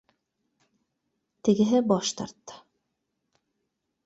Тегеһе 1.49 1.83
баш 1.93 2.09
тартты 2.23 2.59